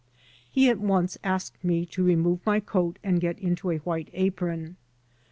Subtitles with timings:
[0.51, 4.77] He at once asked me to remove my coat and get into a white apron.